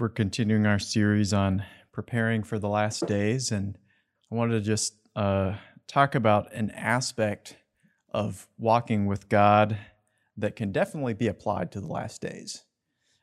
[0.00, 3.76] we're continuing our series on preparing for the last days, and
[4.30, 5.54] I wanted to just uh,
[5.86, 7.56] talk about an aspect
[8.12, 9.76] of walking with God
[10.36, 12.64] that can definitely be applied to the last days.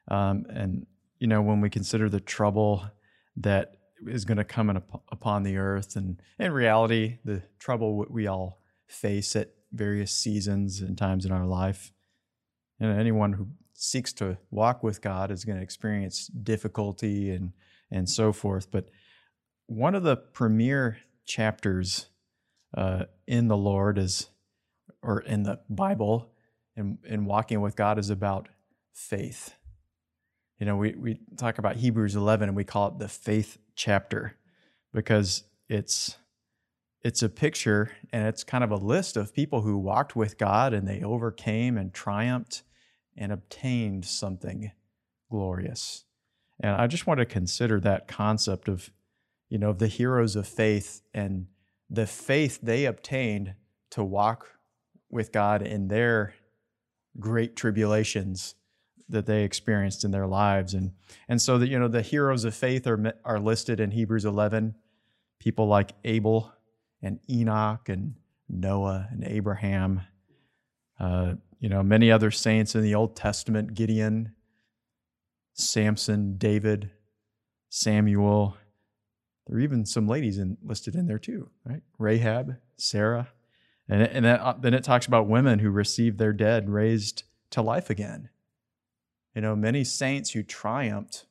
[0.09, 0.85] Um, and
[1.19, 2.83] you know, when we consider the trouble
[3.37, 4.77] that is going to come in,
[5.11, 10.97] upon the earth, and in reality, the trouble we all face at various seasons and
[10.97, 11.91] times in our life,
[12.79, 13.47] and anyone who
[13.77, 17.51] seeks to walk with God is going to experience difficulty and
[17.91, 18.71] and so forth.
[18.71, 18.89] But
[19.67, 22.07] one of the premier chapters
[22.75, 24.29] uh, in the Lord is,
[25.01, 26.31] or in the Bible,
[26.75, 28.49] in, in walking with God is about
[28.93, 29.55] faith.
[30.59, 34.35] You know, we, we talk about Hebrews 11 and we call it the faith chapter
[34.93, 36.17] because it's
[37.01, 40.73] it's a picture and it's kind of a list of people who walked with God
[40.73, 42.63] and they overcame and triumphed
[43.17, 44.71] and obtained something
[45.29, 46.05] glorious.
[46.59, 48.89] And I just want to consider that concept of,
[49.49, 51.47] you know, the heroes of faith and
[51.89, 53.55] the faith they obtained
[53.91, 54.51] to walk
[55.09, 56.33] with God in their
[57.19, 58.55] great tribulations
[59.07, 60.73] that they experienced in their lives.
[60.73, 60.93] And,
[61.27, 64.75] and so that, you know, the heroes of faith are, are listed in Hebrews 11,
[65.39, 66.51] people like Abel
[67.01, 68.15] and Enoch and
[68.49, 70.01] Noah and Abraham,
[70.99, 74.33] uh, you know, many other saints in the Old Testament Gideon,
[75.53, 76.91] Samson, David,
[77.69, 78.57] Samuel.
[79.47, 81.81] There are even some ladies in, listed in there too, right?
[81.97, 83.29] Rahab, Sarah.
[83.87, 87.61] And, and that, uh, then it talks about women who received their dead raised to
[87.61, 88.29] life again.
[89.35, 91.25] You know, many saints who triumphed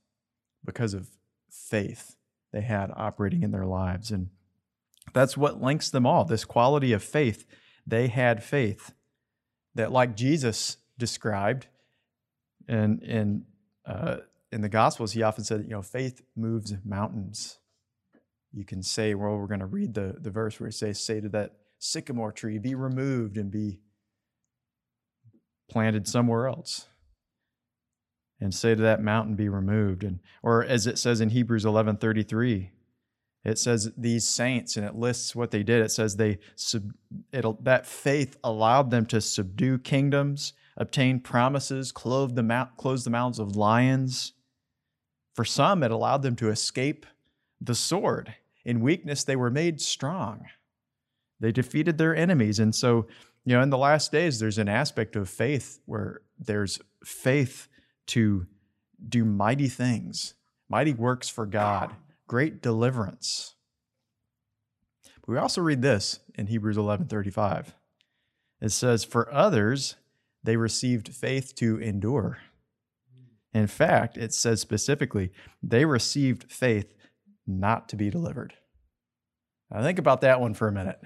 [0.64, 1.08] because of
[1.50, 2.16] faith
[2.52, 4.10] they had operating in their lives.
[4.10, 4.30] And
[5.12, 7.44] that's what links them all this quality of faith.
[7.86, 8.93] They had faith
[9.74, 11.66] that, like Jesus described,
[12.68, 13.44] and in
[13.86, 14.18] uh,
[14.54, 17.58] in the Gospels, he often said, you know, faith moves mountains.
[18.52, 21.20] You can say, well, we're going to read the, the verse where it says, say
[21.20, 23.80] to that sycamore tree, be removed and be
[25.68, 26.86] planted somewhere else.
[28.40, 30.04] And say to that mountain, be removed.
[30.04, 32.70] And or as it says in Hebrews 11 33,
[33.44, 35.82] it says these saints, and it lists what they did.
[35.82, 36.94] It says they sub,
[37.30, 43.38] that faith allowed them to subdue kingdoms, obtain promises, close the, mouth, close the mouths
[43.38, 44.32] of lions.
[45.34, 47.04] For some, it allowed them to escape
[47.60, 48.34] the sword.
[48.64, 50.46] In weakness, they were made strong.
[51.38, 52.58] They defeated their enemies.
[52.58, 53.06] And so,
[53.44, 57.68] you know, in the last days, there's an aspect of faith where there's faith
[58.06, 58.46] to
[59.06, 60.34] do mighty things,
[60.70, 61.94] mighty works for God
[62.26, 63.54] great deliverance.
[65.20, 67.74] But we also read this in Hebrews 11:35.
[68.60, 69.96] It says, "For others
[70.42, 72.38] they received faith to endure."
[73.52, 76.92] In fact, it says specifically, they received faith
[77.46, 78.54] not to be delivered.
[79.70, 81.00] Now think about that one for a minute.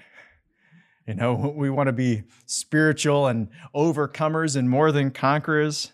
[1.07, 5.91] You know, we want to be spiritual and overcomers and more than conquerors.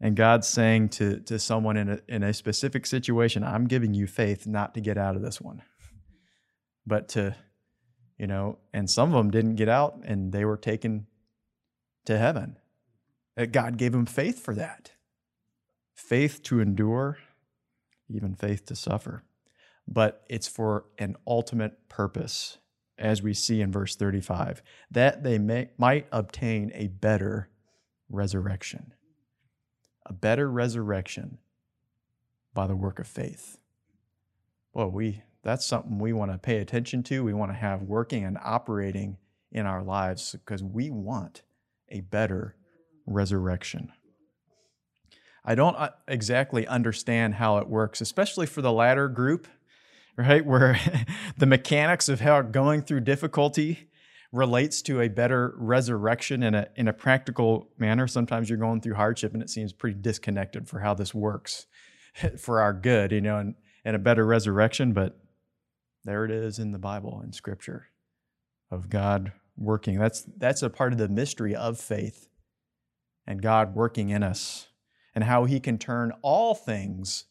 [0.00, 4.06] And God's saying to, to someone in a, in a specific situation, I'm giving you
[4.06, 5.62] faith not to get out of this one,
[6.86, 7.36] but to,
[8.18, 11.06] you know, and some of them didn't get out and they were taken
[12.06, 12.56] to heaven.
[13.36, 14.92] Uh, God gave them faith for that
[15.94, 17.18] faith to endure,
[18.08, 19.22] even faith to suffer.
[19.86, 22.56] But it's for an ultimate purpose,
[22.96, 27.50] as we see in verse 35, that they may, might obtain a better
[28.08, 28.94] resurrection
[30.10, 31.38] a better resurrection
[32.52, 33.58] by the work of faith.
[34.74, 37.24] Well, we that's something we want to pay attention to.
[37.24, 39.16] We want to have working and operating
[39.52, 41.42] in our lives because we want
[41.88, 42.56] a better
[43.06, 43.92] resurrection.
[45.44, 49.46] I don't uh, exactly understand how it works, especially for the latter group,
[50.16, 50.44] right?
[50.44, 50.78] Where
[51.38, 53.89] the mechanics of how going through difficulty
[54.32, 58.06] relates to a better resurrection in a in a practical manner.
[58.06, 61.66] Sometimes you're going through hardship and it seems pretty disconnected for how this works
[62.38, 63.54] for our good, you know, and,
[63.84, 65.18] and a better resurrection, but
[66.04, 67.88] there it is in the Bible in scripture
[68.70, 69.98] of God working.
[69.98, 72.28] That's that's a part of the mystery of faith
[73.26, 74.68] and God working in us
[75.14, 77.24] and how he can turn all things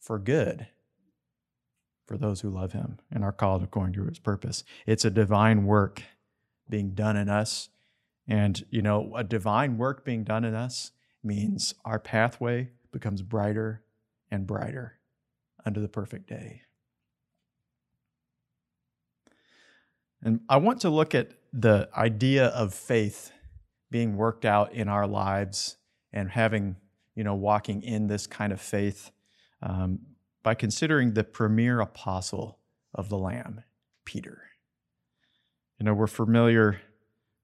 [0.00, 0.68] for good
[2.06, 4.64] for those who love him and are called according to his purpose.
[4.86, 6.02] It's a divine work
[6.68, 7.68] being done in us.
[8.26, 10.92] And, you know, a divine work being done in us
[11.22, 13.82] means our pathway becomes brighter
[14.30, 14.98] and brighter
[15.64, 16.62] under the perfect day.
[20.22, 23.32] And I want to look at the idea of faith
[23.90, 25.76] being worked out in our lives
[26.12, 26.76] and having,
[27.14, 29.10] you know, walking in this kind of faith
[29.62, 30.00] um,
[30.42, 32.58] by considering the premier apostle
[32.94, 33.62] of the Lamb,
[34.04, 34.47] Peter.
[35.78, 36.80] You know, we're familiar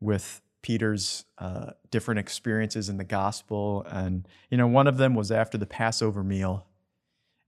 [0.01, 3.87] with Peter's uh, different experiences in the gospel.
[3.89, 6.67] And, you know, one of them was after the Passover meal.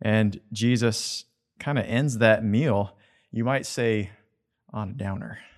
[0.03, 1.25] And Jesus
[1.59, 2.97] kind of ends that meal,
[3.33, 4.11] you might say,
[4.73, 5.39] on a downer.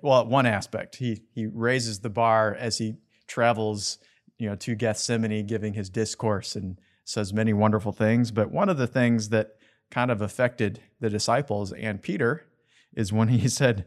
[0.00, 2.94] Well, one aspect, he, he raises the bar as he
[3.26, 3.98] travels,
[4.38, 8.30] you know, to Gethsemane, giving his discourse and says many wonderful things.
[8.30, 9.56] But one of the things that
[9.90, 12.46] kind of affected the disciples and Peter
[12.94, 13.86] is when he said,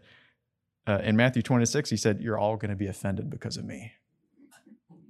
[0.88, 3.94] uh, in Matthew 26, he said, You're all going to be offended because of me.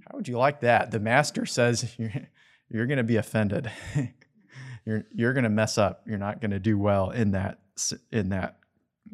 [0.09, 0.91] How would you like that?
[0.91, 2.11] The master says, You're,
[2.69, 3.71] you're going to be offended.
[4.85, 6.03] you're you're going to mess up.
[6.05, 7.59] You're not going to do well in that
[8.11, 8.57] in that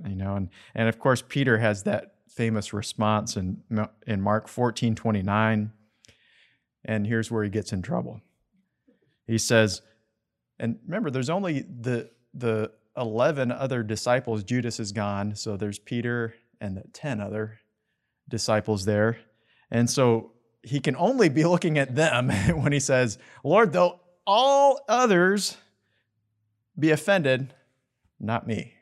[0.07, 3.61] you know and and of course Peter has that famous response in
[4.05, 5.71] in Mark 14:29
[6.85, 8.21] and here's where he gets in trouble.
[9.25, 9.81] He says
[10.59, 16.35] and remember there's only the the 11 other disciples Judas is gone so there's Peter
[16.61, 17.59] and the 10 other
[18.29, 19.17] disciples there.
[19.69, 20.31] And so
[20.63, 22.29] he can only be looking at them
[22.61, 25.57] when he says, Lord, though all others
[26.77, 27.53] be offended,
[28.19, 28.73] not me.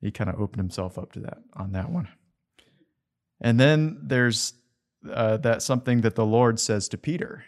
[0.00, 2.08] He kind of opened himself up to that on that one.
[3.40, 4.54] And then there's
[5.10, 7.44] uh, that something that the Lord says to Peter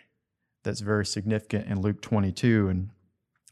[0.62, 2.68] that's very significant in Luke 22.
[2.68, 2.90] And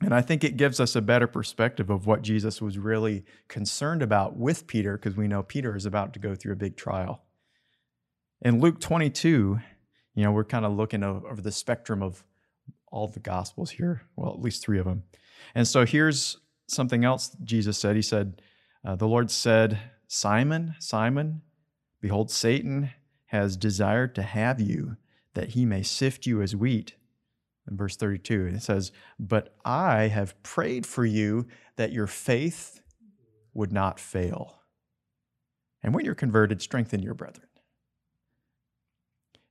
[0.02, 4.02] and I think it gives us a better perspective of what Jesus was really concerned
[4.02, 7.22] about with Peter, because we know Peter is about to go through a big trial.
[8.42, 9.58] In Luke 22,
[10.14, 12.24] you know, we're kind of looking over the spectrum of
[12.92, 15.02] all the gospels here, well, at least three of them.
[15.54, 17.96] And so here's something else Jesus said.
[17.96, 18.42] He said,
[18.84, 19.78] uh, The Lord said,
[20.08, 21.40] Simon, Simon,
[22.00, 22.90] behold, Satan
[23.26, 24.96] has desired to have you,
[25.34, 26.94] that he may sift you as wheat
[27.68, 28.46] in verse 32.
[28.54, 31.46] It says, But I have prayed for you
[31.76, 32.80] that your faith
[33.54, 34.60] would not fail.
[35.82, 37.48] And when you're converted, strengthen your brethren.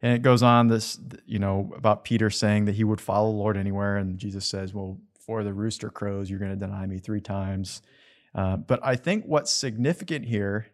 [0.02, 3.38] And it goes on this, you know, about Peter saying that he would follow the
[3.38, 3.98] Lord anywhere.
[3.98, 7.82] And Jesus says, Well, before the rooster crows, you're going to deny me three times.
[8.36, 10.68] Uh, but I think what's significant here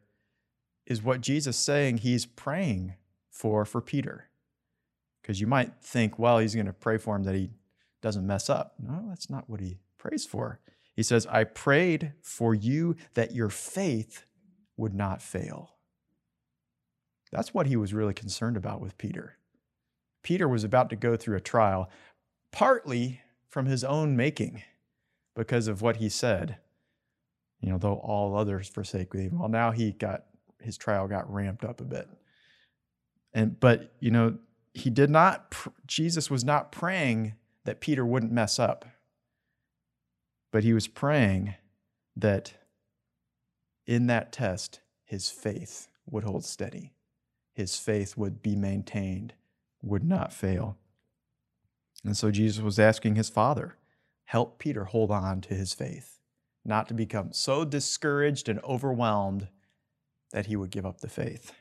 [0.85, 2.95] is what Jesus saying he's praying
[3.29, 4.30] for for Peter.
[5.21, 7.51] Because you might think, well, he's going to pray for him that he
[8.01, 8.73] doesn't mess up.
[8.79, 10.59] No, that's not what he prays for.
[10.95, 14.25] He says, I prayed for you that your faith
[14.77, 15.75] would not fail.
[17.31, 19.37] That's what he was really concerned about with Peter.
[20.23, 21.89] Peter was about to go through a trial,
[22.51, 24.63] partly from his own making,
[25.35, 26.57] because of what he said.
[27.59, 29.29] You know, though all others forsake me.
[29.31, 30.25] Well, now he got
[30.59, 32.07] his trial got ramped up a bit.
[33.33, 34.37] And but you know,
[34.73, 35.53] he did not,
[35.85, 37.35] Jesus was not praying
[37.65, 38.85] that Peter wouldn't mess up,
[40.51, 41.55] but he was praying
[42.15, 42.53] that
[43.85, 46.93] in that test, his faith would hold steady,
[47.53, 49.33] his faith would be maintained,
[49.81, 50.77] would not fail.
[52.03, 53.77] And so Jesus was asking his father,
[54.25, 56.19] help Peter hold on to his faith,
[56.63, 59.49] not to become so discouraged and overwhelmed
[60.31, 61.53] that he would give up the faith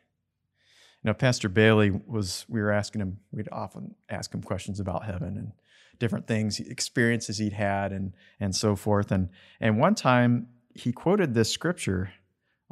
[1.08, 5.36] know, Pastor Bailey was, we were asking him, we'd often ask him questions about heaven
[5.36, 5.52] and
[5.98, 9.10] different things, experiences he'd had and, and so forth.
[9.10, 9.28] And,
[9.60, 12.12] and one time he quoted this scripture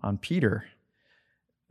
[0.02, 0.66] on Peter,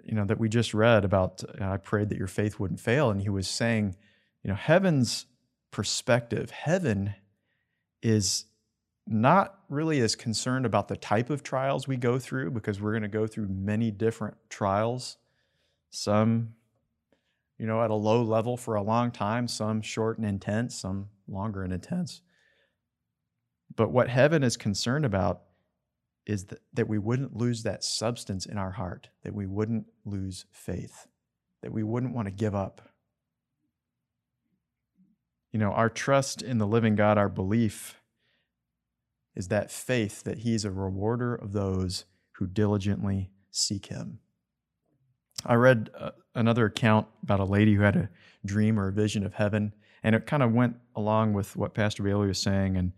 [0.03, 3.09] you know, that we just read about, I prayed that your faith wouldn't fail.
[3.09, 3.95] And he was saying,
[4.43, 5.25] you know, heaven's
[5.71, 7.13] perspective, heaven
[8.01, 8.45] is
[9.05, 13.03] not really as concerned about the type of trials we go through because we're going
[13.03, 15.17] to go through many different trials
[15.89, 16.53] some,
[17.57, 21.07] you know, at a low level for a long time, some short and intense, some
[21.27, 22.21] longer and intense.
[23.75, 25.41] But what heaven is concerned about
[26.25, 30.45] is that, that we wouldn't lose that substance in our heart, that we wouldn't lose
[30.51, 31.07] faith,
[31.61, 32.81] that we wouldn't want to give up.
[35.51, 38.01] You know, our trust in the living God, our belief
[39.35, 44.19] is that faith that He's a rewarder of those who diligently seek Him.
[45.47, 48.09] I read uh, another account about a lady who had a
[48.45, 49.73] dream or a vision of heaven,
[50.03, 52.77] and it kind of went along with what Pastor Bailey was saying.
[52.77, 52.91] And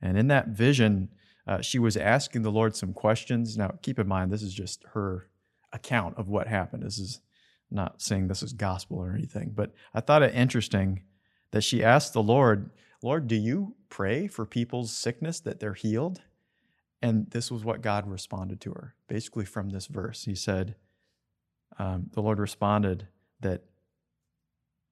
[0.00, 1.08] and in that vision,
[1.46, 3.56] uh, she was asking the Lord some questions.
[3.56, 5.28] Now, keep in mind, this is just her
[5.72, 6.82] account of what happened.
[6.82, 7.20] This is
[7.70, 11.02] not saying this is gospel or anything, but I thought it interesting
[11.50, 12.70] that she asked the Lord,
[13.02, 16.20] Lord, do you pray for people's sickness that they're healed?
[17.02, 20.24] And this was what God responded to her, basically from this verse.
[20.24, 20.76] He said,
[21.78, 23.08] um, the Lord responded
[23.40, 23.62] that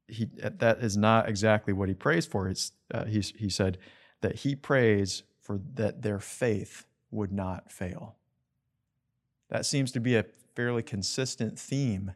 [0.08, 2.48] he that is not exactly what he prays for.
[2.48, 3.78] It's, uh, he, he said
[4.20, 8.16] that he prays for that their faith would not fail.
[9.48, 10.24] That seems to be a
[10.54, 12.12] fairly consistent theme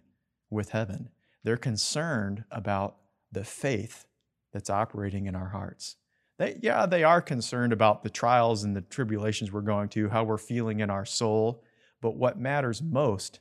[0.51, 1.11] with heaven.
[1.43, 2.97] They're concerned about
[3.31, 4.07] the faith
[4.53, 5.97] that's operating in our hearts.
[6.39, 10.25] They, yeah, they are concerned about the trials and the tribulations we're going to, how
[10.25, 11.63] we're feeling in our soul.
[12.01, 13.41] But what matters most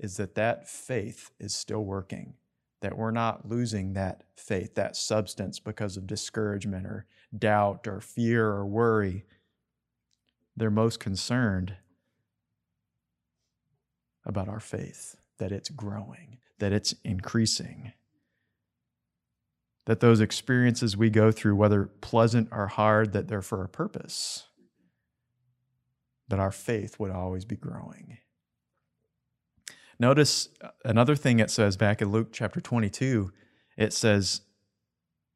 [0.00, 2.34] is that that faith is still working,
[2.80, 7.06] that we're not losing that faith, that substance because of discouragement or
[7.38, 9.26] doubt or fear or worry.
[10.56, 11.74] They're most concerned
[14.24, 17.92] about our faith, that it's growing, that it's increasing.
[19.84, 24.44] That those experiences we go through, whether pleasant or hard, that they're for a purpose.
[26.28, 28.18] That our faith would always be growing.
[30.00, 30.48] Notice
[30.82, 33.30] another thing it says back in Luke chapter 22.
[33.76, 34.40] It says,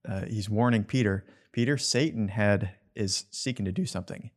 [0.09, 4.31] uh, he's warning Peter, Peter, Satan had is seeking to do something.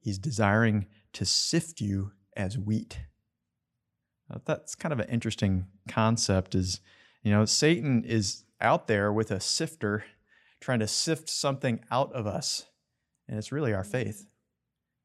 [0.00, 2.98] He's desiring to sift you as wheat.
[4.44, 6.80] That's kind of an interesting concept is,
[7.22, 10.04] you know, Satan is out there with a sifter
[10.60, 12.66] trying to sift something out of us.
[13.28, 14.26] And it's really our faith.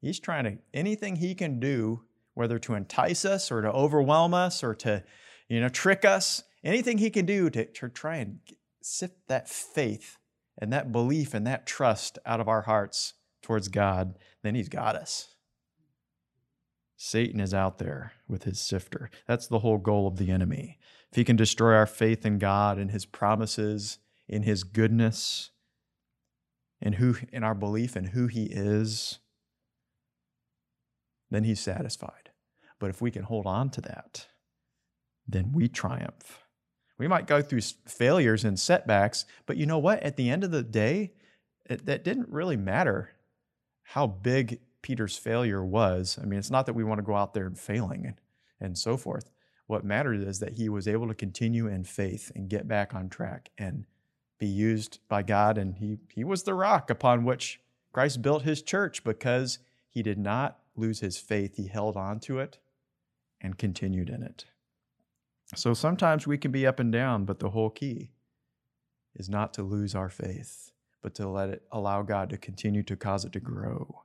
[0.00, 2.02] He's trying to, anything he can do,
[2.36, 5.02] whether to entice us or to overwhelm us or to,
[5.48, 8.38] you know, trick us, anything he can do to, to try and
[8.82, 10.18] sift that faith
[10.58, 14.96] and that belief and that trust out of our hearts towards God, then he's got
[14.96, 15.34] us.
[16.98, 19.10] Satan is out there with his sifter.
[19.26, 20.78] That's the whole goal of the enemy.
[21.10, 25.52] If he can destroy our faith in God and his promises, in his goodness,
[26.82, 29.20] in who in our belief in who he is,
[31.30, 32.25] then he's satisfied.
[32.78, 34.26] But if we can hold on to that,
[35.26, 36.42] then we triumph.
[36.98, 40.02] We might go through failures and setbacks, but you know what?
[40.02, 41.12] At the end of the day,
[41.68, 43.10] it, that didn't really matter
[43.82, 46.18] how big Peter's failure was.
[46.20, 48.20] I mean, it's not that we want to go out there and failing and,
[48.60, 49.30] and so forth.
[49.66, 53.08] What mattered is that he was able to continue in faith and get back on
[53.08, 53.84] track and
[54.38, 55.58] be used by God.
[55.58, 57.60] And he, he was the rock upon which
[57.92, 59.58] Christ built his church because
[59.90, 61.56] he did not lose his faith.
[61.56, 62.58] He held on to it
[63.40, 64.46] and continued in it.
[65.54, 68.10] So sometimes we can be up and down, but the whole key
[69.14, 72.96] is not to lose our faith, but to let it allow God to continue to
[72.96, 74.02] cause it to grow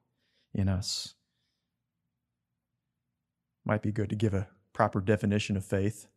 [0.53, 1.15] in us.
[3.65, 6.07] Might be good to give a proper definition of faith,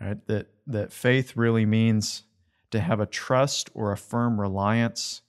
[0.00, 0.24] right?
[0.26, 2.24] That, that faith really means
[2.70, 5.22] to have a trust or a firm reliance,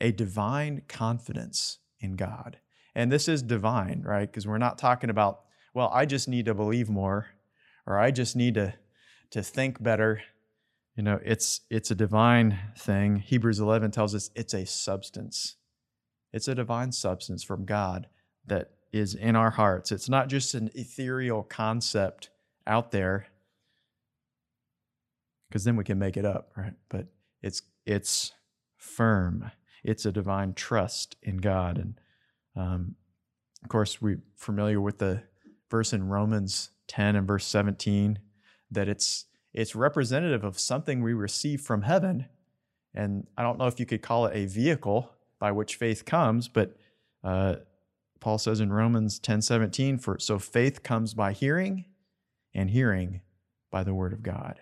[0.00, 2.58] a divine confidence in God.
[2.94, 4.30] And this is divine, right?
[4.30, 5.40] Because we're not talking about,
[5.76, 7.26] well, I just need to believe more
[7.86, 8.72] or I just need to,
[9.28, 10.22] to think better.
[10.96, 13.16] You know, it's it's a divine thing.
[13.16, 15.56] Hebrews 11 tells us it's a substance.
[16.32, 18.06] It's a divine substance from God
[18.46, 19.92] that is in our hearts.
[19.92, 22.30] It's not just an ethereal concept
[22.66, 23.26] out there,
[25.50, 26.72] because then we can make it up, right?
[26.88, 27.08] But
[27.42, 28.32] it's it's
[28.78, 29.50] firm.
[29.84, 32.00] It's a divine trust in God, and
[32.56, 32.94] um,
[33.62, 35.22] of course, we're familiar with the
[35.70, 38.18] verse in Romans 10 and verse 17
[38.70, 42.26] that it's it's representative of something we receive from heaven.
[42.94, 46.46] And I don't know if you could call it a vehicle by which faith comes,
[46.46, 46.76] but
[47.24, 47.56] uh,
[48.20, 51.86] Paul says in Romans 10 17, for so faith comes by hearing,
[52.54, 53.20] and hearing
[53.70, 54.60] by the word of God.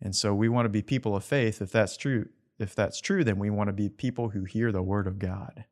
[0.00, 1.60] And so we want to be people of faith.
[1.60, 4.82] If that's true, if that's true, then we want to be people who hear the
[4.82, 5.64] word of God.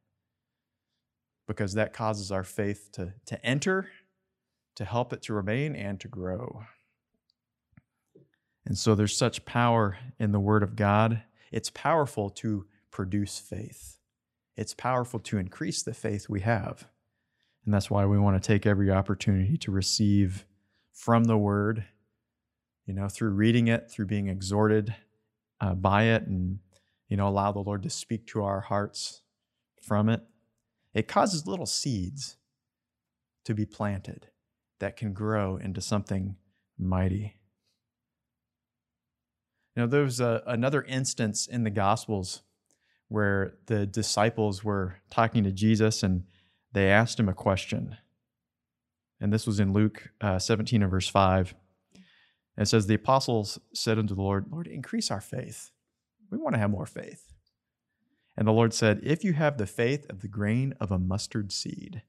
[1.46, 3.88] Because that causes our faith to, to enter,
[4.74, 6.64] to help it to remain, and to grow.
[8.64, 11.22] And so there's such power in the word of God.
[11.52, 13.98] It's powerful to produce faith.
[14.56, 16.88] It's powerful to increase the faith we have.
[17.64, 20.46] And that's why we want to take every opportunity to receive
[20.92, 21.84] from the word,
[22.86, 24.94] you know, through reading it, through being exhorted
[25.60, 26.58] uh, by it, and,
[27.08, 29.22] you know, allow the Lord to speak to our hearts
[29.82, 30.22] from it.
[30.96, 32.38] It causes little seeds
[33.44, 34.28] to be planted
[34.80, 36.36] that can grow into something
[36.78, 37.36] mighty.
[39.76, 42.40] Know, there's a, another instance in the Gospels
[43.08, 46.24] where the disciples were talking to Jesus and
[46.72, 47.98] they asked him a question.
[49.20, 51.54] And this was in Luke uh, 17 and verse 5.
[51.94, 55.72] And it says, The apostles said unto the Lord, Lord, increase our faith.
[56.30, 57.25] We want to have more faith.
[58.36, 61.52] And the Lord said, If you have the faith of the grain of a mustard
[61.52, 62.02] seed,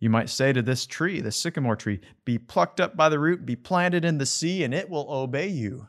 [0.00, 3.46] you might say to this tree, the sycamore tree, Be plucked up by the root,
[3.46, 5.88] be planted in the sea, and it will obey you.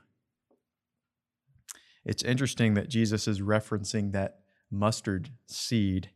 [2.05, 4.39] It's interesting that Jesus is referencing that
[4.69, 6.11] mustard seed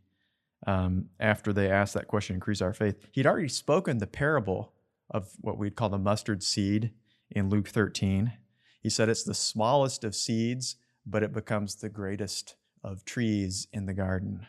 [0.67, 2.97] um, after they asked that question, increase our faith.
[3.11, 4.73] He'd already spoken the parable
[5.09, 6.91] of what we'd call the mustard seed
[7.31, 8.33] in Luke 13.
[8.81, 10.75] He said it's the smallest of seeds,
[11.05, 14.45] but it becomes the greatest of trees in the garden.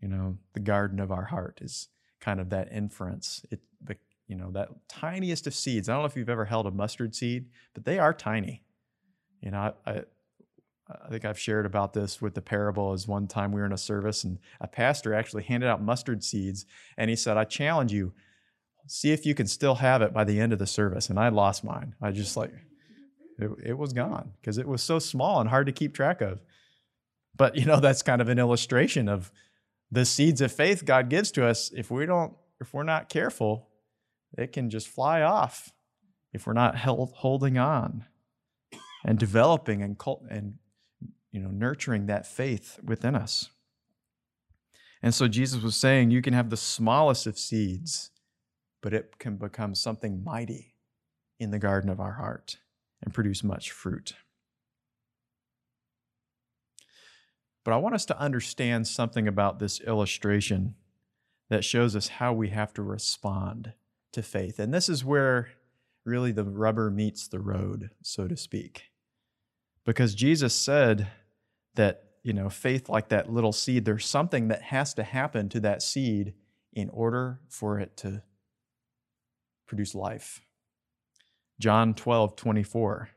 [0.00, 1.88] You know, the garden of our heart is
[2.20, 3.44] kind of that inference.
[3.50, 5.88] It, the, you know, that tiniest of seeds.
[5.88, 8.62] I don't know if you've ever held a mustard seed, but they are tiny.
[9.40, 10.02] You know, I, I,
[10.88, 13.72] I think I've shared about this with the parable is one time we were in
[13.72, 16.64] a service and a pastor actually handed out mustard seeds
[16.96, 18.12] and he said, I challenge you,
[18.86, 21.10] see if you can still have it by the end of the service.
[21.10, 21.94] And I lost mine.
[22.00, 22.52] I just like,
[23.38, 26.40] it, it was gone because it was so small and hard to keep track of.
[27.36, 29.30] But, you know, that's kind of an illustration of
[29.90, 31.70] the seeds of faith God gives to us.
[31.74, 33.68] If we don't, if we're not careful,
[34.36, 35.72] it can just fly off
[36.32, 38.04] if we're not held, holding on
[39.04, 40.54] and developing and, cult, and
[41.30, 43.50] you know, nurturing that faith within us.
[45.02, 48.10] And so Jesus was saying, you can have the smallest of seeds,
[48.82, 50.74] but it can become something mighty
[51.38, 52.56] in the garden of our heart
[53.02, 54.14] and produce much fruit.
[57.66, 60.76] But I want us to understand something about this illustration
[61.50, 63.72] that shows us how we have to respond
[64.12, 64.60] to faith.
[64.60, 65.48] And this is where
[66.04, 68.92] really the rubber meets the road, so to speak.
[69.84, 71.08] Because Jesus said
[71.74, 75.58] that, you know, faith like that little seed, there's something that has to happen to
[75.58, 76.34] that seed
[76.72, 78.22] in order for it to
[79.66, 80.40] produce life.
[81.58, 83.08] John 12, 24.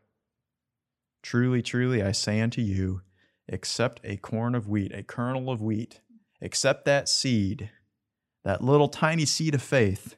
[1.22, 3.01] Truly, truly, I say unto you,
[3.50, 6.01] except a corn of wheat, a kernel of wheat,
[6.39, 7.72] except that seed,
[8.44, 10.15] that little tiny seed of faith,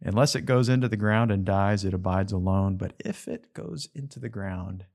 [0.00, 2.76] unless it goes into the ground and dies, it abides alone.
[2.76, 4.86] But if it goes into the ground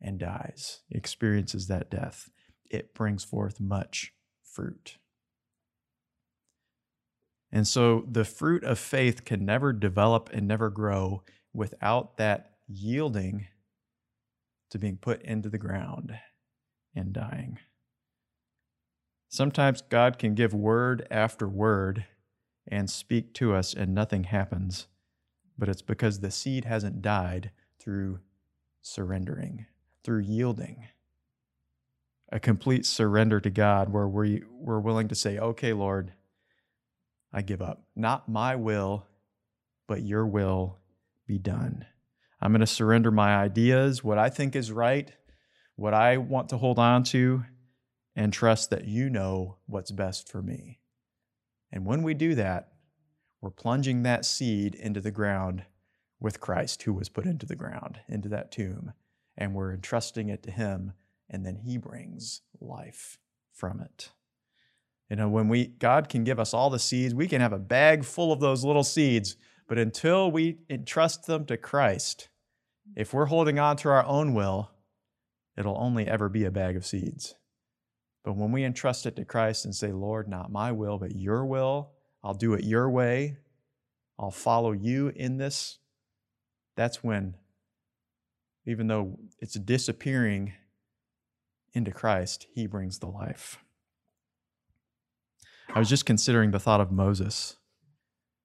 [0.00, 2.30] and dies, experiences that death,
[2.68, 4.98] it brings forth much fruit.
[7.52, 11.22] And so the fruit of faith can never develop and never grow
[11.52, 13.46] without that yielding
[14.70, 16.16] to being put into the ground
[16.94, 17.58] and dying.
[19.28, 22.04] Sometimes God can give word after word
[22.66, 24.86] and speak to us, and nothing happens,
[25.56, 28.20] but it's because the seed hasn't died through
[28.82, 29.66] surrendering,
[30.04, 30.88] through yielding.
[32.32, 36.12] A complete surrender to God where we, we're willing to say, okay, Lord,
[37.32, 37.82] I give up.
[37.94, 39.06] Not my will,
[39.86, 40.78] but your will
[41.26, 41.86] be done.
[42.40, 45.12] I'm going to surrender my ideas, what I think is right,
[45.76, 47.44] what I want to hold on to,
[48.14, 50.80] and trust that you know what's best for me.
[51.72, 52.72] And when we do that,
[53.40, 55.64] we're plunging that seed into the ground
[56.20, 58.92] with Christ, who was put into the ground, into that tomb,
[59.36, 60.92] and we're entrusting it to Him,
[61.28, 63.18] and then He brings life
[63.52, 64.10] from it.
[65.08, 67.58] You know, when we God can give us all the seeds, we can have a
[67.58, 72.28] bag full of those little seeds, but until we entrust them to Christ,
[72.94, 74.70] if we're holding on to our own will,
[75.56, 77.34] it'll only ever be a bag of seeds.
[78.24, 81.44] But when we entrust it to Christ and say, Lord, not my will, but your
[81.44, 83.38] will, I'll do it your way,
[84.18, 85.78] I'll follow you in this,
[86.76, 87.36] that's when,
[88.66, 90.52] even though it's disappearing
[91.72, 93.58] into Christ, he brings the life.
[95.74, 97.56] I was just considering the thought of Moses.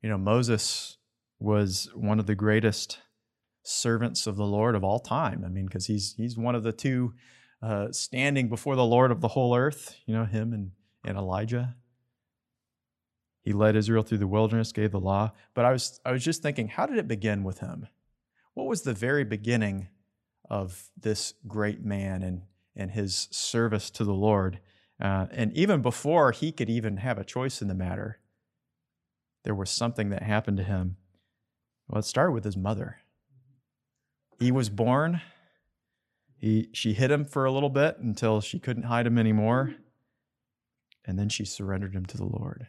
[0.01, 0.97] You know, Moses
[1.39, 2.99] was one of the greatest
[3.67, 5.43] servants of the Lord of all time.
[5.45, 7.13] I mean, because he's he's one of the two
[7.61, 9.97] uh, standing before the Lord of the whole earth.
[10.05, 10.71] You know, him and
[11.03, 11.75] and Elijah.
[13.41, 15.31] He led Israel through the wilderness, gave the law.
[15.53, 17.87] But I was I was just thinking, how did it begin with him?
[18.53, 19.89] What was the very beginning
[20.49, 22.43] of this great man and
[22.75, 24.59] and his service to the Lord?
[25.01, 28.19] Uh, and even before he could even have a choice in the matter,
[29.43, 30.97] there was something that happened to him.
[31.87, 32.99] Well, let's start with his mother.
[34.39, 35.21] He was born.
[36.37, 39.75] He, she hid him for a little bit until she couldn't hide him anymore.
[41.05, 42.67] And then she surrendered him to the Lord.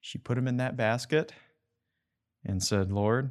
[0.00, 1.32] She put him in that basket
[2.44, 3.30] and said, Lord,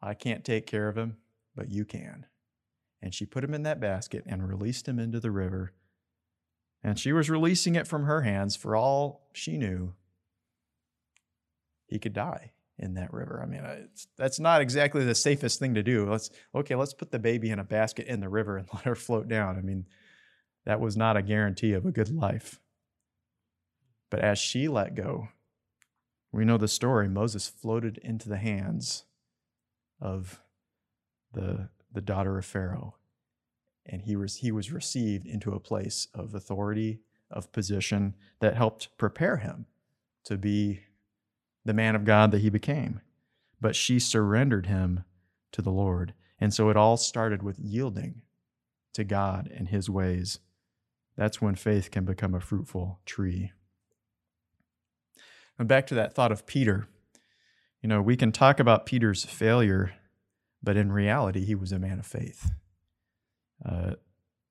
[0.00, 1.16] I can't take care of him,
[1.56, 2.26] but you can.
[3.00, 5.72] And she put him in that basket and released him into the river
[6.84, 9.94] and she was releasing it from her hands for all she knew.
[11.86, 13.40] He could die in that river.
[13.42, 16.10] I mean, that's not exactly the safest thing to do.
[16.10, 18.94] Let's okay, let's put the baby in a basket in the river and let her
[18.94, 19.56] float down.
[19.56, 19.86] I mean,
[20.64, 22.60] that was not a guarantee of a good life.
[24.10, 25.28] But as she let go,
[26.32, 27.08] we know the story.
[27.08, 29.04] Moses floated into the hands
[30.00, 30.42] of
[31.32, 32.96] the, the daughter of Pharaoh.
[33.86, 38.96] and he was, he was received into a place of authority, of position that helped
[38.98, 39.66] prepare him
[40.24, 40.80] to be
[41.64, 43.00] the man of God that he became.
[43.60, 45.04] But she surrendered him
[45.52, 46.14] to the Lord.
[46.40, 48.22] And so it all started with yielding
[48.94, 50.40] to God and his ways.
[51.16, 53.52] That's when faith can become a fruitful tree.
[55.58, 56.88] And back to that thought of Peter.
[57.80, 59.92] You know, we can talk about Peter's failure,
[60.62, 62.50] but in reality, he was a man of faith.
[63.64, 63.94] Uh,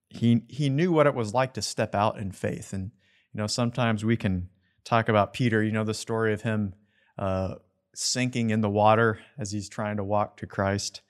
[0.09, 2.91] he he knew what it was like to step out in faith, and
[3.33, 4.49] you know, sometimes we can
[4.83, 5.63] talk about Peter.
[5.63, 6.75] You know, the story of him
[7.21, 7.55] uh,
[7.93, 11.01] sinking in the water as he's trying to walk to Christ.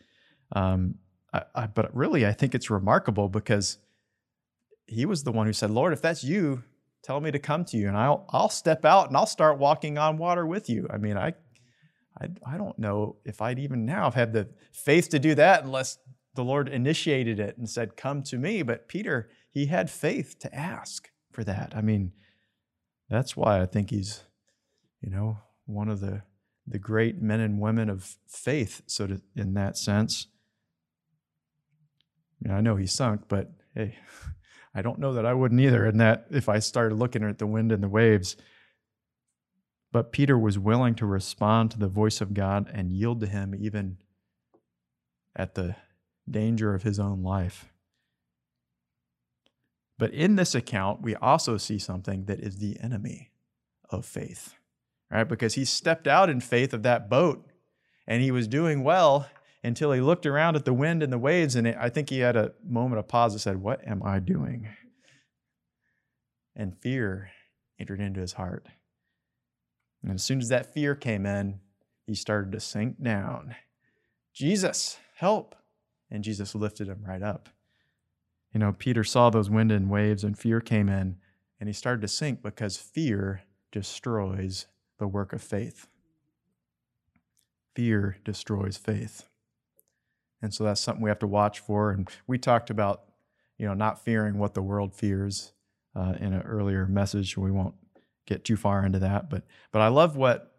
[0.52, 0.96] Um,
[1.34, 3.78] I, I, but really, I think it's remarkable because
[4.88, 6.64] he was the one who said, "Lord, if that's you,
[7.02, 9.98] tell me to come to you, and I'll I'll step out and I'll start walking
[9.98, 11.34] on water with you." I mean, I
[12.20, 15.64] I, I don't know if I'd even now have had the faith to do that
[15.64, 15.98] unless
[16.36, 20.54] the Lord initiated it and said, "Come to me." But Peter, he had faith to
[20.54, 21.72] ask for that.
[21.74, 22.12] I mean,
[23.10, 24.24] that's why I think he's,
[25.00, 25.38] you know,
[25.74, 26.24] one of the
[26.68, 28.82] the great men and women of faith.
[28.86, 30.28] So, to, in that sense,
[32.44, 33.98] I, mean, I know he sunk, but hey,
[34.76, 35.86] I don't know that I wouldn't either.
[35.86, 38.38] And that if I started looking at the wind and the waves,
[39.92, 43.54] but Peter was willing to respond to the voice of God and yield to him
[43.54, 43.98] even
[45.36, 45.76] at the
[46.30, 47.66] danger of his own life.
[49.98, 53.32] But in this account, we also see something that is the enemy
[53.90, 54.56] of faith,
[55.12, 55.28] right?
[55.28, 57.46] Because he stepped out in faith of that boat
[58.08, 59.28] and he was doing well
[59.64, 61.56] until he looked around at the wind and the waves.
[61.56, 64.70] And I think he had a moment of pause and said, What am I doing?
[66.56, 67.30] And fear
[67.80, 68.68] entered into his heart.
[70.04, 71.60] And as soon as that fear came in,
[72.06, 73.56] he started to sink down.
[74.34, 75.56] Jesus, help.
[76.10, 77.50] And Jesus lifted him right up.
[78.54, 81.18] You know, Peter saw those wind and waves, and fear came in,
[81.60, 84.66] and he started to sink because fear destroys
[85.02, 85.88] the work of faith.
[87.76, 89.28] Fear destroys faith.
[90.44, 91.90] And so that's something we have to watch for.
[91.90, 93.02] And we talked about,
[93.58, 95.54] you know, not fearing what the world fears
[95.96, 97.36] uh, in an earlier message.
[97.36, 97.74] We won't
[98.28, 100.54] get too far into that, but but I love what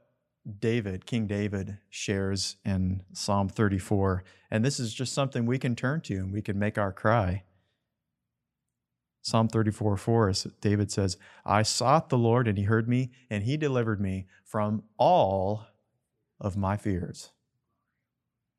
[0.59, 6.01] David, King David, shares in Psalm 34, and this is just something we can turn
[6.03, 7.45] to and we can make our cry.
[9.23, 13.57] Psalm 34 4, David says, I sought the Lord and he heard me and he
[13.57, 15.67] delivered me from all
[16.41, 17.31] of my fears.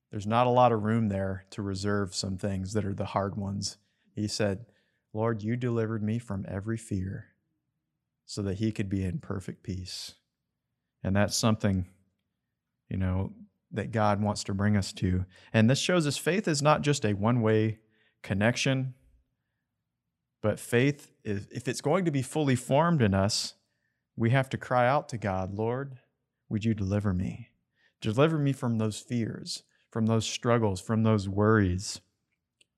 [0.09, 3.35] There's not a lot of room there to reserve some things that are the hard
[3.35, 3.77] ones.
[4.15, 4.65] He said,
[5.11, 7.33] Lord, you delivered me from every fear
[8.25, 10.13] so that he could be in perfect peace.
[11.03, 11.87] And that's something,
[12.87, 13.33] you know,
[13.71, 15.25] that God wants to bring us to.
[15.51, 17.79] And this shows us faith is not just a one way
[18.21, 18.93] connection,
[20.43, 23.55] but faith is, if it's going to be fully formed in us,
[24.15, 25.97] we have to cry out to God, Lord,
[26.49, 27.49] would you deliver me?
[28.01, 32.01] Deliver me from those fears, from those struggles, from those worries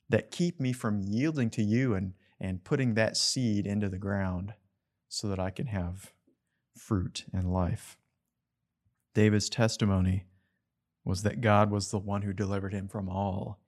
[0.07, 4.53] that keep me from yielding to you and, and putting that seed into the ground
[5.09, 6.13] so that I can have
[6.77, 7.97] fruit and life.
[9.15, 10.25] David's testimony
[11.03, 13.59] was that God was the one who delivered him from all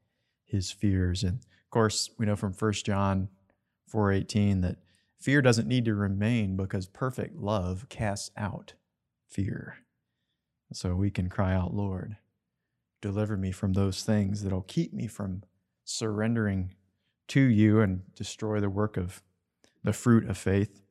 [0.45, 1.23] his fears.
[1.23, 3.29] And of course, we know from 1 John
[3.87, 4.77] 4:18 that
[5.19, 8.73] fear doesn't need to remain because perfect love casts out
[9.27, 9.77] fear.
[10.73, 12.17] So we can cry out, Lord,
[13.01, 15.43] deliver me from those things that'll keep me from
[15.85, 16.75] surrendering
[17.29, 19.21] to you and destroy the work of
[19.83, 20.81] the fruit of faith.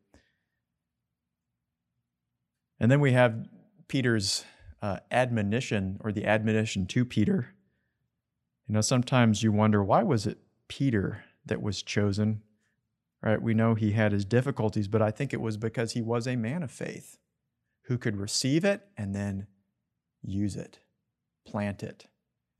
[2.79, 3.47] And then we have
[3.89, 4.45] Peter's
[4.83, 7.55] uh, admonition or the admonition to Peter.
[8.67, 12.43] You know, sometimes you wonder why was it Peter that was chosen?
[13.23, 13.41] Right?
[13.41, 16.37] We know he had his difficulties, but I think it was because he was a
[16.37, 17.19] man of faith
[17.85, 19.47] who could receive it and then
[20.23, 20.81] use it,
[21.47, 22.07] plant it,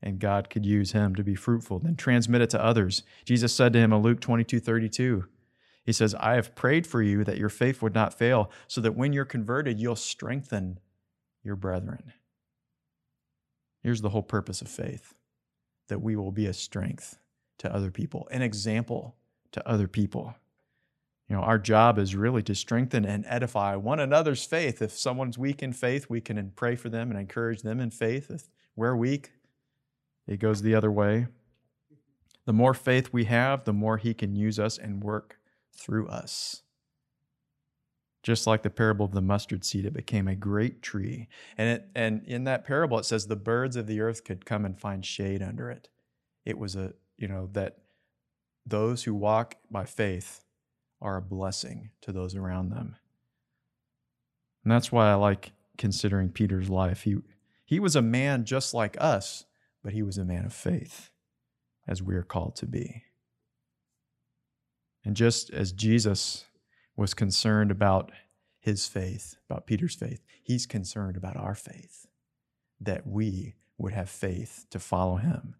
[0.01, 3.03] and God could use him to be fruitful, then transmit it to others.
[3.25, 5.25] Jesus said to him in Luke 22 32,
[5.83, 8.97] he says, I have prayed for you that your faith would not fail, so that
[8.97, 10.79] when you're converted, you'll strengthen
[11.43, 12.11] your brethren.
[13.81, 15.13] Here's the whole purpose of faith
[15.87, 17.17] that we will be a strength
[17.59, 19.15] to other people, an example
[19.53, 20.35] to other people.
[21.29, 24.81] You know, our job is really to strengthen and edify one another's faith.
[24.81, 28.31] If someone's weak in faith, we can pray for them and encourage them in faith.
[28.31, 29.31] If we're weak,
[30.25, 31.27] it goes the other way.
[32.45, 35.37] The more faith we have, the more He can use us and work
[35.75, 36.63] through us.
[38.23, 41.27] Just like the parable of the mustard seed, it became a great tree.
[41.57, 44.63] And, it, and in that parable, it says the birds of the earth could come
[44.63, 45.89] and find shade under it.
[46.45, 47.79] It was a, you know, that
[48.65, 50.45] those who walk by faith
[51.01, 52.95] are a blessing to those around them.
[54.63, 57.03] And that's why I like considering Peter's life.
[57.03, 57.17] He,
[57.65, 59.45] he was a man just like us,
[59.83, 61.11] but he was a man of faith,
[61.87, 63.03] as we are called to be.
[65.05, 66.45] And just as Jesus
[66.97, 68.11] was concerned about
[68.59, 72.07] his faith, about Peter's faith, he's concerned about our faith,
[72.81, 75.55] that we would have faith to follow him,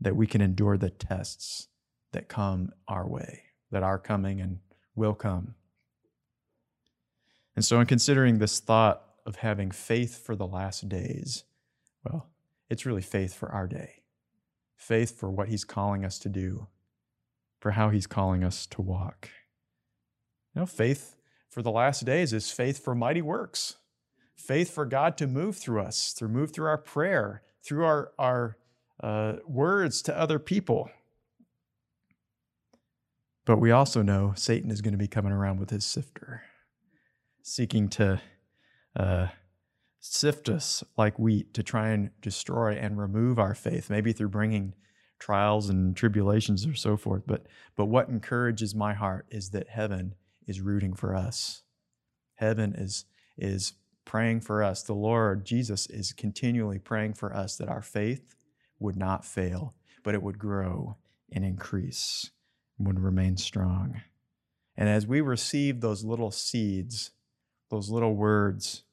[0.00, 1.68] that we can endure the tests
[2.12, 4.58] that come our way, that are coming and
[4.94, 5.54] will come.
[7.54, 11.44] And so, in considering this thought of having faith for the last days,
[12.04, 12.28] well,
[12.70, 14.02] it's really faith for our day,
[14.76, 16.68] faith for what He's calling us to do,
[17.58, 19.28] for how He's calling us to walk.
[20.54, 21.16] You know, faith
[21.48, 23.76] for the last days is faith for mighty works,
[24.36, 28.56] faith for God to move through us, to move through our prayer, through our, our
[29.02, 30.90] uh, words to other people.
[33.48, 36.42] But we also know Satan is going to be coming around with his sifter,
[37.42, 38.20] seeking to
[38.94, 39.28] uh,
[40.00, 44.74] sift us like wheat to try and destroy and remove our faith, maybe through bringing
[45.18, 47.22] trials and tribulations or so forth.
[47.26, 50.14] But, but what encourages my heart is that heaven
[50.46, 51.62] is rooting for us.
[52.34, 53.06] Heaven is,
[53.38, 53.72] is
[54.04, 54.82] praying for us.
[54.82, 58.34] The Lord, Jesus, is continually praying for us that our faith
[58.78, 59.72] would not fail,
[60.04, 60.98] but it would grow
[61.32, 62.30] and increase
[62.78, 64.00] would remain strong.
[64.76, 67.10] And as we receive those little seeds,
[67.70, 68.84] those little words,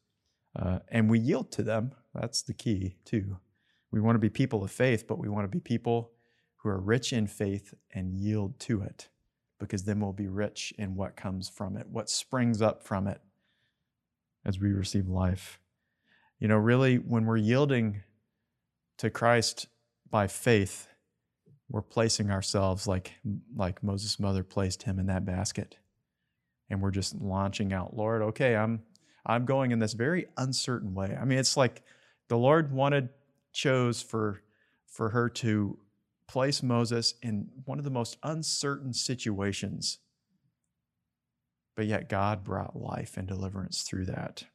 [0.56, 3.38] uh, and we yield to them, that's the key too.
[3.92, 6.12] We want to be people of faith, but we want to be people
[6.58, 9.10] who are rich in faith and yield to it,
[9.60, 13.22] because then we'll be rich in what comes from it, what springs up from it
[14.44, 15.60] as we receive life.
[16.40, 18.02] You know, really, when we're yielding
[18.98, 19.68] to Christ
[20.10, 20.88] by faith,
[21.70, 23.14] we're placing ourselves like
[23.56, 25.78] like Moses' mother placed him in that basket.
[26.70, 28.84] And we're just launching out, Lord, okay, I'm
[29.26, 31.18] I'm going in this very uncertain way.
[31.20, 31.84] I mean, it's like
[32.28, 33.10] the Lord wanted
[33.52, 34.42] chose for
[34.88, 35.80] for her to
[36.28, 40.00] place Moses in one of the most uncertain situations.
[41.76, 44.46] But yet God brought life and deliverance through that.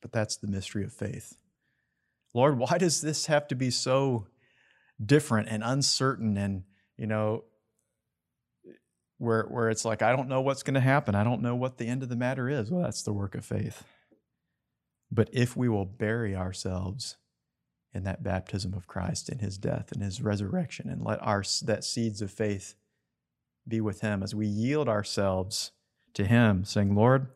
[0.00, 1.36] But that's the mystery of faith.
[2.32, 4.26] Lord, why does this have to be so
[5.04, 6.64] different and uncertain and
[6.96, 7.44] you know
[9.18, 11.14] where where it's like I don't know what's going to happen.
[11.14, 12.70] I don't know what the end of the matter is.
[12.70, 13.84] Well, that's the work of faith.
[15.10, 17.16] But if we will bury ourselves
[17.92, 21.84] in that baptism of Christ in his death and his resurrection and let our that
[21.84, 22.74] seeds of faith
[23.66, 25.72] be with him as we yield ourselves
[26.14, 27.28] to him saying, "Lord,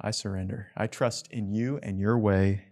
[0.00, 0.68] I surrender.
[0.76, 2.71] I trust in you and your way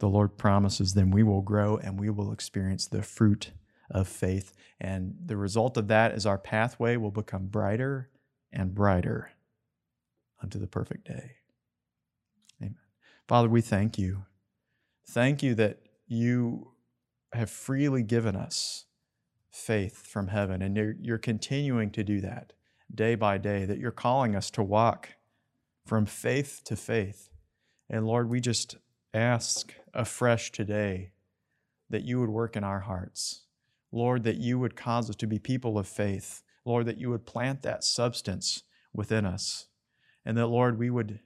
[0.00, 3.52] the Lord promises, then we will grow and we will experience the fruit
[3.90, 4.52] of faith.
[4.80, 8.10] And the result of that is our pathway will become brighter
[8.52, 9.30] and brighter
[10.42, 11.32] unto the perfect day.
[12.60, 12.76] Amen.
[13.28, 14.24] Father, we thank you.
[15.06, 16.72] Thank you that you
[17.32, 18.86] have freely given us
[19.50, 22.52] faith from heaven, and you're, you're continuing to do that
[22.92, 25.10] day by day, that you're calling us to walk
[25.84, 27.28] from faith to faith.
[27.88, 28.76] And Lord, we just
[29.12, 31.12] ask afresh today
[31.88, 33.42] that you would work in our hearts.
[33.92, 36.42] Lord, that you would cause us to be people of faith.
[36.64, 39.66] Lord, that you would plant that substance within us.
[40.24, 41.20] And that, Lord, we would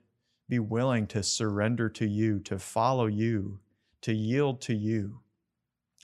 [0.49, 3.61] be willing to surrender to you, to follow you,
[4.03, 5.21] to yield to you.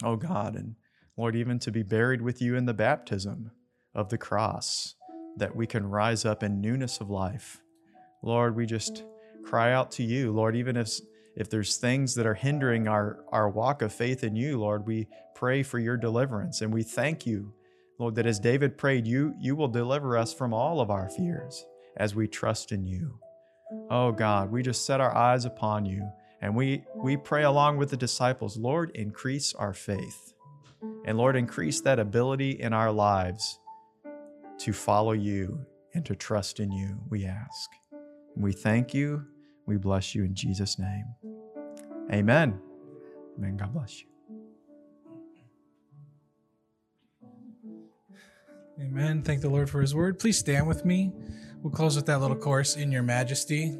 [0.02, 0.76] Oh God, and
[1.16, 3.50] Lord, even to be buried with you in the baptism
[3.94, 4.94] of the cross,
[5.36, 7.60] that we can rise up in newness of life.
[8.22, 9.04] Lord, we just
[9.44, 11.00] cry out to you, Lord, even if
[11.40, 15.08] if there's things that are hindering our, our walk of faith in you, Lord, we
[15.34, 16.60] pray for your deliverance.
[16.60, 17.54] And we thank you,
[17.98, 21.64] Lord, that as David prayed, you, you will deliver us from all of our fears
[21.96, 23.18] as we trust in you.
[23.88, 26.06] Oh God, we just set our eyes upon you
[26.42, 30.34] and we, we pray along with the disciples, Lord, increase our faith.
[31.06, 33.58] And Lord, increase that ability in our lives
[34.58, 37.70] to follow you and to trust in you, we ask.
[38.36, 39.24] We thank you.
[39.66, 41.04] We bless you in Jesus' name.
[42.12, 42.58] Amen.
[43.38, 43.56] Amen.
[43.56, 44.06] God bless you.
[48.80, 49.22] Amen.
[49.22, 50.18] Thank the Lord for his word.
[50.18, 51.12] Please stand with me.
[51.62, 53.78] We'll close with that little chorus in your majesty.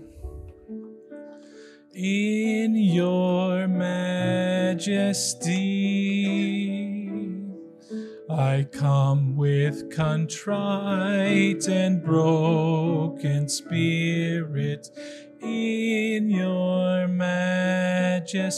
[1.95, 5.01] In your majesty,
[8.31, 14.88] I come with contrite and broken spirit
[15.42, 18.50] in your majesty.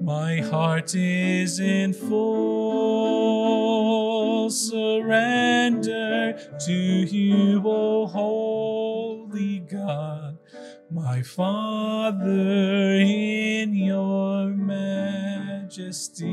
[0.00, 3.24] My heart is in full
[4.50, 10.38] surrender to you, O holy God,
[10.90, 12.26] my Father,
[13.00, 16.24] in your majesty.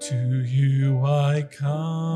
[0.00, 2.09] To you I come,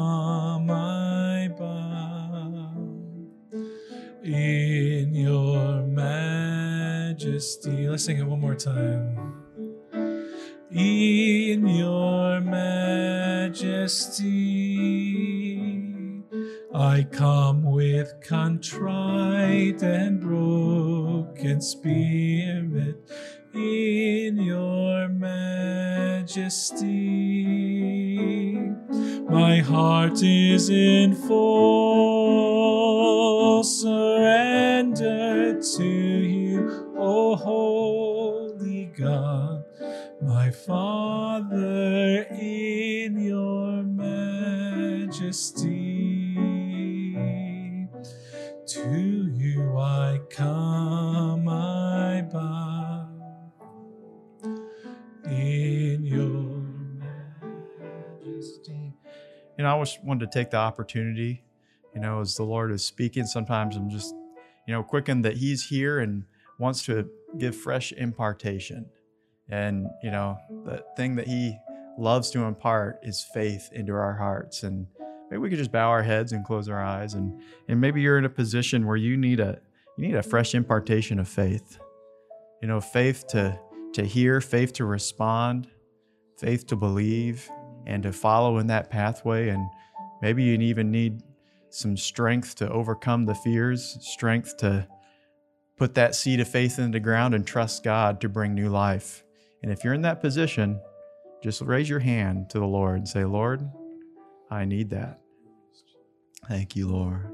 [7.95, 9.35] Let's sing it one more time.
[10.73, 13.95] In your majesty,
[16.75, 22.97] I come with contrite and broken spirit.
[23.55, 26.89] In your majesty,
[29.31, 32.14] my heart is in full
[40.67, 45.65] Father, in your majesty.
[48.67, 53.09] To you I come, I bow
[55.27, 56.65] in your
[58.23, 58.95] majesty.
[59.59, 61.45] You know, I always wanted to take the opportunity,
[61.95, 64.15] you know, as the Lord is speaking, sometimes I'm just,
[64.67, 66.25] you know, quickened that He's here and
[66.59, 68.87] wants to give fresh impartation.
[69.51, 71.59] And, you know, the thing that He
[71.99, 74.63] loves to impart is faith into our hearts.
[74.63, 74.87] And
[75.31, 77.15] maybe we could just bow our heads and close our eyes.
[77.15, 79.61] And, and maybe you're in a position where you need a,
[79.97, 81.79] you need a fresh impartation of faith.
[82.63, 83.59] You know, faith to,
[83.93, 85.69] to hear, faith to respond,
[86.39, 87.49] faith to believe,
[87.87, 89.51] and to follow in that pathway.
[89.51, 89.69] And
[90.23, 91.23] maybe you even need
[91.71, 94.89] some strength to overcome the fears, strength to
[95.77, 99.25] put that seed of faith into the ground and trust God to bring new life.
[99.65, 100.79] And if you're in that position,
[101.43, 103.67] just raise your hand to the Lord and say, Lord,
[104.51, 105.21] I need that.
[106.47, 107.33] Thank you, Lord.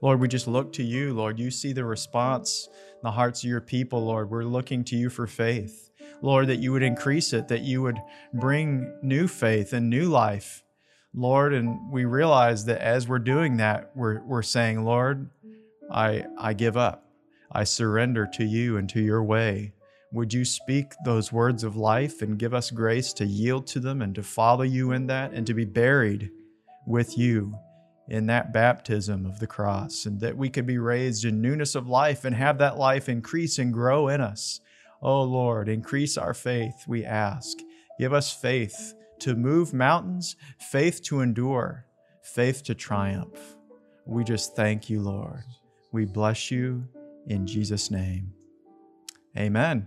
[0.00, 1.38] Lord, we just look to you, Lord.
[1.38, 4.30] You see the response in the hearts of your people, Lord.
[4.30, 5.90] We're looking to you for faith.
[6.22, 7.98] Lord, that you would increase it, that you would
[8.32, 10.62] bring new faith and new life.
[11.12, 15.28] Lord, and we realize that as we're doing that, we're, we're saying, Lord,
[15.90, 17.04] I, I give up.
[17.52, 19.74] I surrender to you and to your way.
[20.12, 24.02] Would you speak those words of life and give us grace to yield to them
[24.02, 26.30] and to follow you in that and to be buried
[26.86, 27.56] with you
[28.08, 31.88] in that baptism of the cross and that we could be raised in newness of
[31.88, 34.60] life and have that life increase and grow in us.
[35.00, 37.58] Oh Lord, increase our faith, we ask.
[38.00, 41.86] Give us faith to move mountains, faith to endure,
[42.22, 43.56] faith to triumph.
[44.06, 45.44] We just thank you, Lord.
[45.92, 46.88] We bless you
[47.28, 48.32] in Jesus' name.
[49.36, 49.86] Amen.